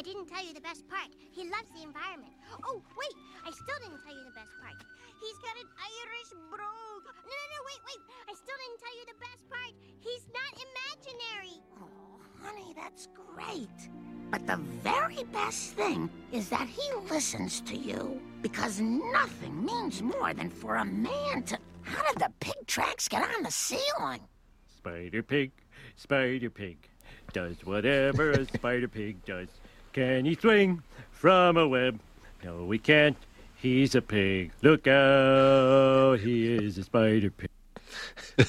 [0.00, 1.12] I didn't tell you the best part.
[1.30, 2.32] He loves the environment.
[2.64, 4.80] Oh, wait, I still didn't tell you the best part.
[5.20, 7.04] He's got an Irish brogue.
[7.04, 8.00] No, no, no, wait, wait.
[8.26, 9.74] I still didn't tell you the best part.
[10.00, 11.60] He's not imaginary.
[11.82, 13.90] Oh, honey, that's great.
[14.30, 16.80] But the very best thing is that he
[17.10, 18.22] listens to you.
[18.40, 21.58] Because nothing means more than for a man to.
[21.82, 24.22] How did the pig tracks get on the ceiling?
[24.78, 25.52] Spider Pig,
[25.96, 26.88] Spider Pig,
[27.34, 29.48] does whatever a Spider Pig does.
[29.92, 31.98] Can he swing from a web?
[32.44, 33.16] No, we can't.
[33.56, 34.52] He's a pig.
[34.62, 37.50] Look out, he is a Spider Pig.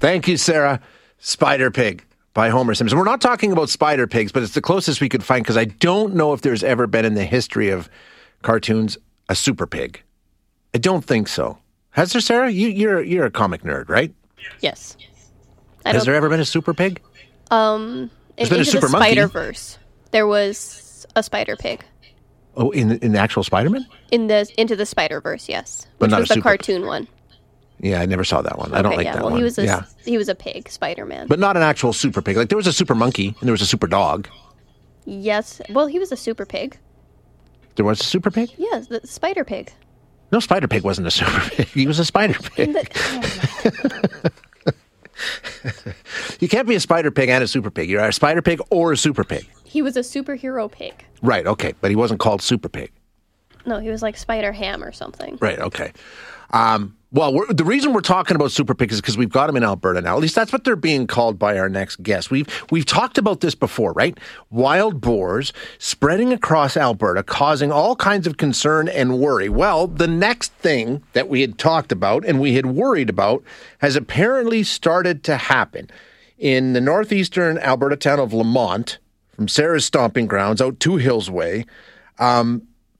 [0.00, 0.80] Thank you, Sarah.
[1.18, 2.98] Spider Pig by Homer Simpson.
[2.98, 5.64] We're not talking about spider pigs, but it's the closest we could find because I
[5.64, 7.88] don't know if there's ever been in the history of
[8.42, 10.02] cartoons a super pig.
[10.74, 11.58] I don't think so.
[11.90, 12.50] Has there, Sarah?
[12.50, 14.14] You, you're you're a comic nerd, right?
[14.60, 14.96] Yes.
[15.86, 17.00] I Has there ever been a super pig?
[17.50, 19.12] Um, There's in, been a super the monkey.
[19.12, 19.78] Spider Verse,
[20.10, 21.84] there was a Spider Pig
[22.58, 23.86] Oh, in in the actual Spider-Man?
[24.10, 25.48] in the into the Spider Verse.
[25.48, 27.06] Yes, But which not a was the super- cartoon one.
[27.80, 28.72] Yeah, I never saw that one.
[28.72, 29.12] I don't like yeah.
[29.12, 29.38] that well, one.
[29.38, 31.26] he was a yeah, he was a pig, Spider Man.
[31.26, 32.36] but not an actual super pig.
[32.38, 34.28] Like there was a super monkey and there was a super dog.
[35.04, 36.78] yes, well, he was a super pig.
[37.74, 38.50] There was a super pig.
[38.56, 39.70] Yes, the Spider Pig.
[40.32, 41.66] No, Spider Pig wasn't a super pig.
[41.68, 42.72] He was a spider pig.
[43.62, 44.32] The-
[46.40, 47.88] You can't be a spider pig and a super pig.
[47.88, 49.46] You're a spider pig or a super pig.
[49.66, 51.04] He was a superhero pig.
[51.22, 51.46] Right.
[51.46, 52.92] Okay, but he wasn't called super pig.
[53.66, 55.38] No, he was like Spider Ham or something.
[55.40, 55.58] Right.
[55.58, 55.92] Okay.
[56.50, 59.56] Um, well, we're, the reason we're talking about super pigs is because we've got him
[59.56, 60.16] in Alberta now.
[60.16, 62.30] At least that's what they're being called by our next guest.
[62.30, 64.18] We've we've talked about this before, right?
[64.50, 69.48] Wild boars spreading across Alberta, causing all kinds of concern and worry.
[69.48, 73.42] Well, the next thing that we had talked about and we had worried about
[73.78, 75.88] has apparently started to happen
[76.38, 78.98] in the northeastern Alberta town of Lamont,
[79.36, 81.66] from Sarah's stomping grounds out Two Hills way.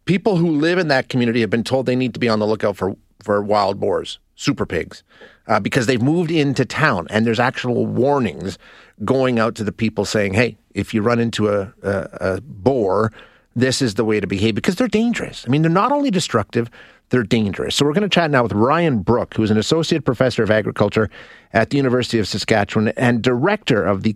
[0.04, 2.46] People who live in that community have been told they need to be on the
[2.46, 5.02] lookout for, for wild boars, super pigs,
[5.48, 8.56] uh, because they've moved into town and there's actual warnings
[9.04, 13.12] going out to the people saying, hey, if you run into a, a, a boar,
[13.56, 15.44] this is the way to behave because they're dangerous.
[15.46, 16.70] I mean, they're not only destructive,
[17.08, 17.74] they're dangerous.
[17.74, 21.08] So we're going to chat now with Ryan Brook, who's an associate professor of agriculture
[21.52, 24.14] at the University of Saskatchewan and director of the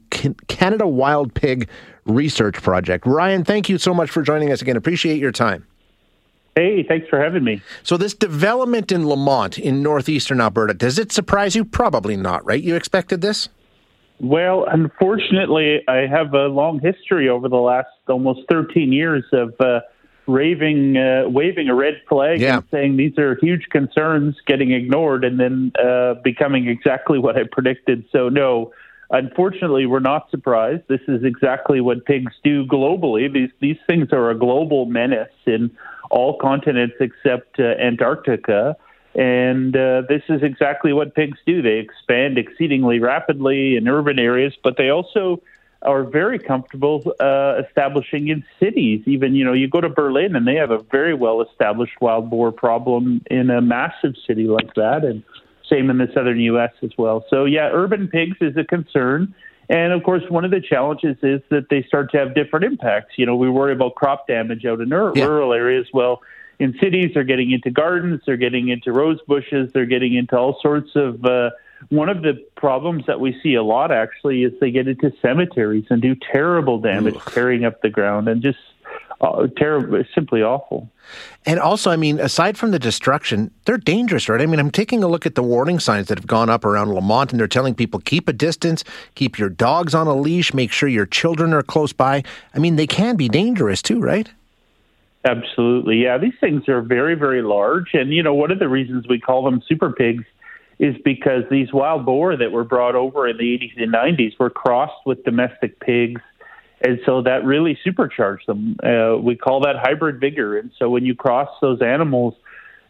[0.48, 1.68] Canada Wild Pig
[2.04, 3.06] Research Project.
[3.06, 4.76] Ryan, thank you so much for joining us again.
[4.76, 5.66] Appreciate your time.
[6.56, 7.62] Hey, thanks for having me.
[7.82, 11.64] So this development in Lamont in northeastern Alberta, does it surprise you?
[11.64, 12.62] Probably not, right?
[12.62, 13.48] You expected this?
[14.20, 19.80] Well, unfortunately, I have a long history over the last almost 13 years of uh,
[20.26, 22.56] raving, uh, waving a red flag Yeah.
[22.56, 27.44] and saying these are huge concerns, getting ignored, and then uh, becoming exactly what I
[27.50, 28.04] predicted.
[28.12, 28.72] So, no,
[29.10, 30.82] unfortunately, we're not surprised.
[30.88, 33.32] This is exactly what pigs do globally.
[33.32, 35.70] These these things are a global menace in
[36.10, 38.76] all continents except uh, Antarctica.
[39.14, 41.62] And uh, this is exactly what pigs do.
[41.62, 45.42] They expand exceedingly rapidly in urban areas, but they also
[45.82, 49.02] are very comfortable uh, establishing in cities.
[49.06, 52.30] Even, you know, you go to Berlin and they have a very well established wild
[52.30, 55.04] boar problem in a massive city like that.
[55.04, 55.24] And
[55.68, 56.72] same in the southern U.S.
[56.82, 57.24] as well.
[57.30, 59.34] So, yeah, urban pigs is a concern.
[59.68, 63.14] And of course, one of the challenges is that they start to have different impacts.
[63.16, 65.26] You know, we worry about crop damage out in ur- Yeah.
[65.26, 65.86] rural areas.
[65.94, 66.22] Well,
[66.60, 70.60] in cities, they're getting into gardens, they're getting into rose bushes, they're getting into all
[70.60, 71.24] sorts of.
[71.24, 71.50] Uh,
[71.88, 75.86] one of the problems that we see a lot actually is they get into cemeteries
[75.88, 78.58] and do terrible damage, tearing up the ground, and just
[79.22, 80.90] uh, terrible, simply awful.
[81.46, 84.42] And also, I mean, aside from the destruction, they're dangerous, right?
[84.42, 86.92] I mean, I'm taking a look at the warning signs that have gone up around
[86.92, 88.84] Lamont, and they're telling people keep a distance,
[89.14, 92.22] keep your dogs on a leash, make sure your children are close by.
[92.54, 94.30] I mean, they can be dangerous too, right?
[95.24, 96.02] Absolutely.
[96.02, 97.90] Yeah, these things are very, very large.
[97.92, 100.24] And, you know, one of the reasons we call them super pigs
[100.78, 104.48] is because these wild boar that were brought over in the 80s and 90s were
[104.48, 106.22] crossed with domestic pigs.
[106.80, 108.76] And so that really supercharged them.
[108.82, 110.56] Uh, we call that hybrid vigor.
[110.58, 112.34] And so when you cross those animals,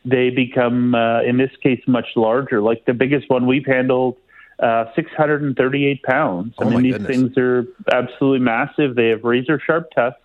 [0.05, 2.63] they become, uh, in this case, much larger.
[2.63, 4.17] Like the biggest one we've handled,
[4.61, 6.55] uh, 638 pounds.
[6.61, 7.17] I Oh, mean, these goodness.
[7.17, 8.95] things are absolutely massive.
[8.95, 10.21] They have razor sharp tusks.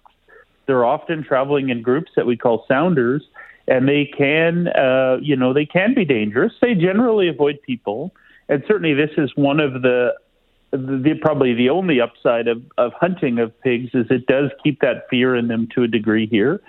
[0.66, 3.24] They're often traveling in groups that we call sounders,
[3.68, 6.54] and they can, uh, you know, they can be dangerous.
[6.62, 8.14] They generally avoid people,
[8.50, 10.14] and certainly this is one of the,
[10.72, 15.08] the, probably the only upside of, of hunting of pigs is it does keep that
[15.10, 16.62] fear in them to a degree here.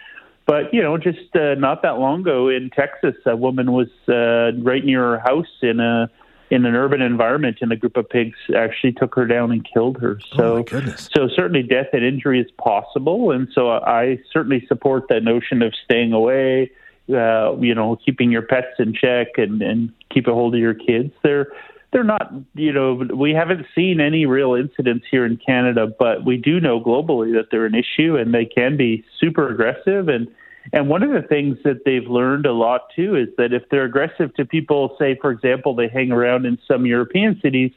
[0.46, 4.56] But you know, just uh, not that long ago in Texas, a woman was uh,
[4.62, 6.08] right near her house in a
[6.50, 9.98] in an urban environment, and a group of pigs actually took her down and killed
[9.98, 10.19] her.
[10.37, 15.22] So, oh so certainly death and injury is possible, and so I certainly support that
[15.22, 16.70] notion of staying away.
[17.08, 20.75] Uh, you know, keeping your pets in check and and keep a hold of your
[20.75, 21.12] kids.
[21.22, 21.48] They're
[21.93, 26.37] they're not, you know, we haven't seen any real incidents here in Canada, but we
[26.37, 30.08] do know globally that they're an issue and they can be super aggressive.
[30.08, 30.28] And
[30.72, 33.84] and one of the things that they've learned a lot too is that if they're
[33.84, 37.72] aggressive to people, say for example, they hang around in some European cities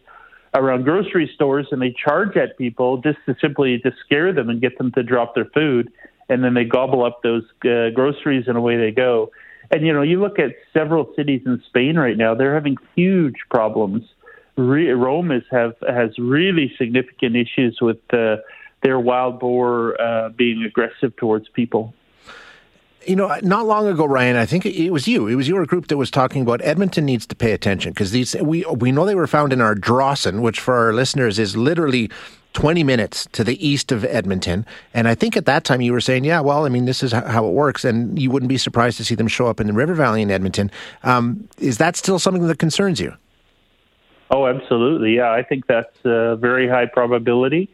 [0.55, 4.61] around grocery stores and they charge at people just to simply to scare them and
[4.61, 5.91] get them to drop their food,
[6.27, 9.31] and then they gobble up those uh, groceries and away they go.
[9.71, 13.35] And you know, you look at several cities in Spain right now; they're having huge
[13.51, 14.03] problems.
[14.57, 18.37] Re- Rome is have has really significant issues with uh,
[18.81, 21.93] their wild boar uh, being aggressive towards people.
[23.09, 25.25] You know, not long ago, Ryan, I think it was you.
[25.25, 28.35] It was your group that was talking about Edmonton needs to pay attention because these
[28.35, 32.11] we we know they were found in Ardrossan, which for our listeners is literally
[32.53, 34.63] 20 minutes to the east of Edmonton.
[34.93, 37.11] And I think at that time you were saying, yeah, well, I mean, this is
[37.11, 37.83] how it works.
[37.83, 40.29] And you wouldn't be surprised to see them show up in the River Valley in
[40.29, 40.69] Edmonton.
[41.01, 43.15] Um, is that still something that concerns you?
[44.29, 45.15] Oh, absolutely.
[45.15, 47.71] Yeah, I think that's a very high probability.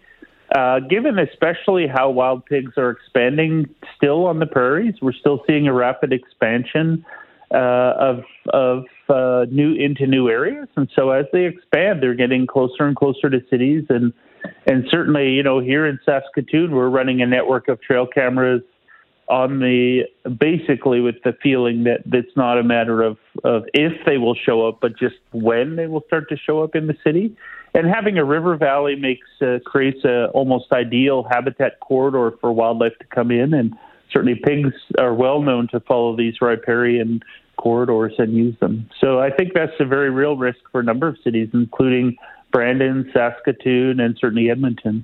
[0.54, 5.68] Uh, given especially how wild pigs are expanding still on the prairies, we're still seeing
[5.68, 7.04] a rapid expansion
[7.52, 12.46] uh, of of uh, new into new areas, and so as they expand, they're getting
[12.46, 14.14] closer and closer to cities, and
[14.68, 18.62] and certainly, you know, here in Saskatoon, we're running a network of trail cameras
[19.28, 20.04] on the
[20.40, 24.68] basically with the feeling that it's not a matter of, of if they will show
[24.68, 27.36] up, but just when they will start to show up in the city.
[27.74, 32.98] And having a river valley makes uh, creates a almost ideal habitat corridor for wildlife
[33.00, 33.76] to come in, and
[34.12, 37.22] certainly pigs are well known to follow these riparian
[37.58, 38.90] corridors and use them.
[39.02, 42.16] So I think that's a very real risk for a number of cities, including
[42.52, 45.04] Brandon, Saskatoon, and certainly Edmonton.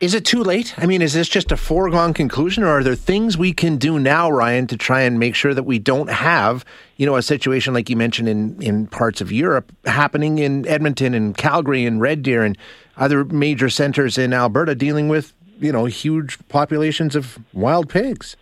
[0.00, 0.74] Is it too late?
[0.76, 3.98] I mean, is this just a foregone conclusion, or are there things we can do
[3.98, 6.64] now, Ryan, to try and make sure that we don't have,
[6.96, 11.14] you know, a situation like you mentioned in, in parts of Europe happening in Edmonton
[11.14, 12.58] and Calgary and Red Deer and
[12.96, 18.36] other major centers in Alberta dealing with, you know, huge populations of wild pigs?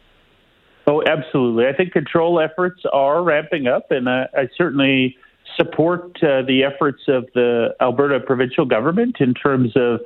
[0.86, 1.66] Oh, absolutely.
[1.66, 5.16] I think control efforts are ramping up, and I, I certainly
[5.56, 10.00] support uh, the efforts of the Alberta provincial government in terms of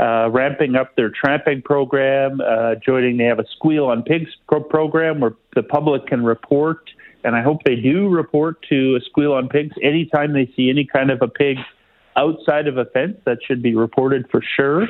[0.00, 3.18] uh, ramping up their trapping program, uh, joining.
[3.18, 6.88] They have a squeal on pigs pro- program where the public can report,
[7.22, 10.86] and I hope they do report to a squeal on pigs anytime they see any
[10.86, 11.58] kind of a pig
[12.16, 13.18] outside of a fence.
[13.26, 14.86] That should be reported for sure.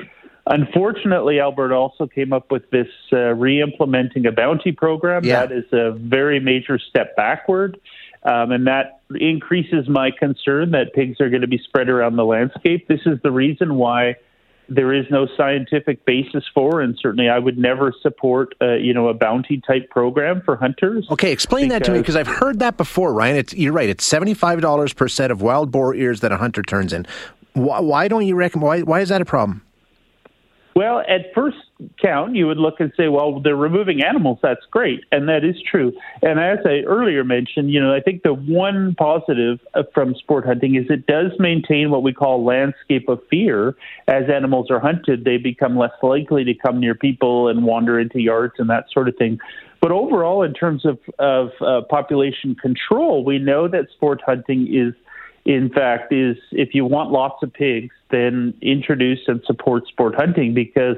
[0.47, 5.25] Unfortunately, Alberta also came up with this uh, re-implementing a bounty program.
[5.25, 5.47] Yeah.
[5.47, 7.81] That is a very major step backward.
[8.23, 12.25] Um, and that increases my concern that pigs are going to be spread around the
[12.25, 12.87] landscape.
[12.87, 14.17] This is the reason why
[14.71, 19.09] there is no scientific basis for, and certainly I would never support, uh, you know,
[19.09, 21.07] a bounty type program for hunters.
[21.11, 23.37] Okay, explain that to me because I've heard that before, Ryan.
[23.37, 23.89] It's, you're right.
[23.89, 27.07] It's seventy five dollars per set of wild boar ears that a hunter turns in.
[27.55, 28.61] Why, why don't you reckon?
[28.61, 29.63] Why, why is that a problem?
[30.75, 31.57] Well, at first
[32.01, 34.39] count, you would look and say, well, they're removing animals.
[34.41, 35.01] That's great.
[35.11, 35.93] And that is true.
[36.23, 40.47] And as I earlier mentioned, you know, I think the one positive uh, from sport
[40.47, 43.75] hunting is it does maintain what we call landscape of fear.
[44.07, 48.21] As animals are hunted, they become less likely to come near people and wander into
[48.21, 49.41] yards and that sort of thing.
[49.81, 54.95] But overall, in terms of, of uh, population control, we know that sport hunting is–
[55.45, 60.55] in fact, is if you want lots of pigs, then introduce and support sport hunting
[60.55, 60.97] because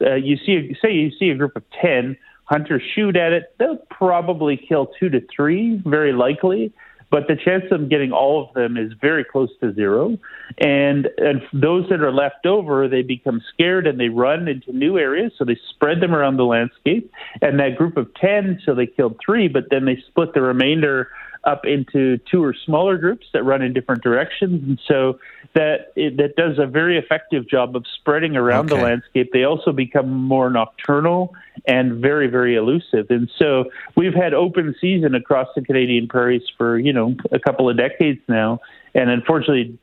[0.00, 3.76] uh, you see, say you see a group of 10 hunters shoot at it, they'll
[3.90, 6.72] probably kill two to three, very likely.
[7.10, 10.18] But the chance of them getting all of them is very close to zero.
[10.58, 14.98] And, and those that are left over, they become scared and they run into new
[14.98, 15.32] areas.
[15.38, 17.10] So they spread them around the landscape.
[17.40, 21.08] And that group of 10, so they killed three, but then they split the remainder
[21.52, 25.18] up into two or smaller groups that run in different directions, and so
[25.54, 28.76] that it, that does a very effective job of spreading around Okay.
[28.76, 29.30] the landscape.
[29.32, 31.34] They also become more nocturnal
[31.66, 33.48] and very very elusive, and so
[33.96, 38.20] we've had open season across the Canadian prairies for you know a couple of decades
[38.28, 38.60] now,
[38.94, 39.78] and unfortunately.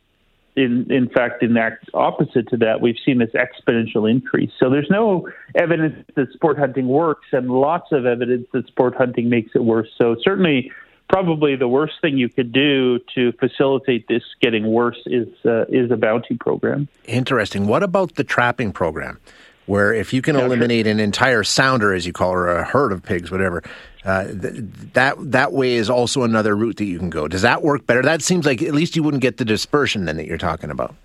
[0.57, 4.53] In, in fact, in act opposite to that, we've seen this exponential increase.
[4.57, 9.27] So there's no evidence that sport hunting works, and lots of evidence that sport hunting
[9.27, 9.89] makes it worse.
[9.97, 10.71] So certainly,
[11.09, 15.91] probably the worst thing you could do to facilitate this getting worse is uh, is
[15.91, 16.87] a bounty program.
[17.05, 17.67] Interesting.
[17.67, 19.19] What about the trapping program?
[19.65, 22.91] where if you can eliminate an entire sounder, as you call it, or a herd
[22.91, 23.63] of pigs, whatever,
[24.03, 27.27] uh, th- that that way is also another route that you can go.
[27.27, 28.01] Does that work better?
[28.01, 30.95] That seems like at least you wouldn't get the dispersion then that you're talking about.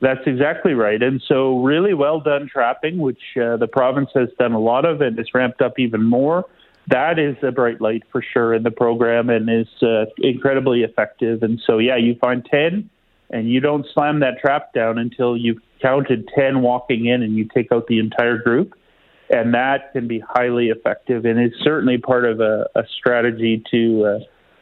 [0.00, 1.02] That's exactly right.
[1.02, 5.00] And so, really well done trapping, which uh, the province has done a lot of
[5.00, 6.44] and is ramped up even more.
[6.88, 11.42] That is a bright light for sure in the program and is uh, incredibly effective.
[11.42, 12.88] And so, yeah, you find 10
[13.30, 17.48] and you don't slam that trap down until you've counted 10 walking in and you
[17.52, 18.74] take out the entire group.
[19.28, 24.04] And that can be highly effective and is certainly part of a, a strategy to,
[24.04, 24.18] uh,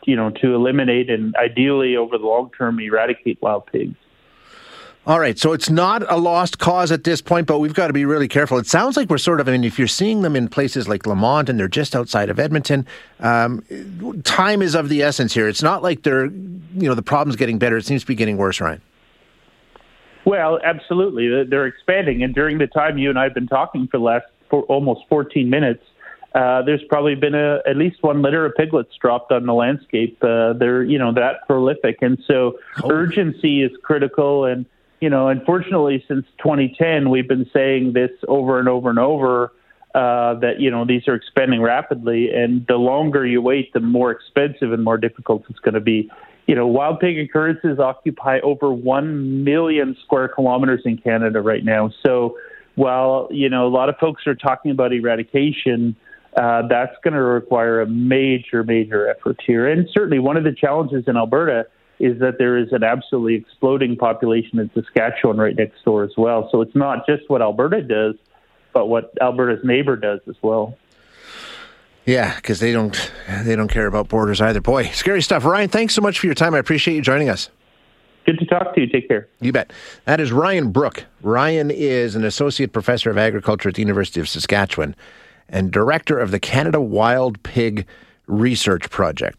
[0.07, 3.97] you know, to eliminate and ideally over the long term eradicate wild pigs.
[5.07, 7.93] All right, so it's not a lost cause at this point, but we've got to
[7.93, 8.57] be really careful.
[8.57, 11.07] It sounds like we're sort of, I mean, if you're seeing them in places like
[11.07, 12.87] Lamont and they're just outside of Edmonton,
[13.21, 13.63] um,
[14.25, 15.47] time is of the essence here.
[15.47, 17.77] It's not like they're, you know, the problem's getting better.
[17.77, 18.81] It seems to be getting worse, Ryan.
[20.25, 21.45] Well, absolutely.
[21.45, 22.23] They're expanding.
[22.23, 25.03] And during the time you and I have been talking for the last for almost
[25.11, 25.85] 14 minutes,
[26.35, 30.17] uh, there's probably been a, at least one litter of piglets dropped on the landscape.
[30.25, 31.99] Uh, they're, you know, that prolific.
[32.01, 32.91] And so oh.
[32.91, 34.47] urgency is critical.
[34.47, 34.65] And,
[35.05, 39.53] you know, unfortunately, since 2010, we've been saying this over and over and over
[39.95, 42.31] uh, that, you know, these are expanding rapidly.
[42.35, 46.11] And the longer you wait, the more expensive and more difficult it's going to be.
[46.47, 51.93] You know, wild pig occurrences occupy over 1 million square kilometers in Canada right now.
[52.03, 52.39] So
[52.77, 55.97] while, you know, a lot of folks are talking about eradication,
[56.35, 59.69] uh, that's going to require a major, major effort here.
[59.69, 61.67] And certainly one of the challenges in Alberta
[61.99, 66.49] is that there is an absolutely exploding population in Saskatchewan right next door as well.
[66.51, 68.17] So it's not just what Alberta does,
[68.73, 70.77] but what Alberta's neighbor does as well.
[72.05, 73.13] Yeah, because they don't
[73.45, 74.61] they don't care about borders either.
[74.61, 75.45] Boy, scary stuff.
[75.45, 76.55] Ryan, thanks so much for your time.
[76.55, 77.49] I appreciate you joining us.
[78.27, 78.87] Good to talk to you.
[78.87, 79.29] Take care.
[79.41, 79.73] You bet.
[80.07, 81.05] That is Ryan Brook.
[81.23, 84.97] Ryan is an associate professor of agriculture at the University of Saskatchewan
[85.49, 87.87] and director of the Canada Wild Pig
[88.27, 89.33] Research Project.